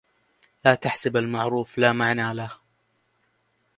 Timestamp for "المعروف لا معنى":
1.17-2.33